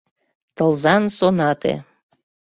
[0.55, 1.73] Тылзан сонате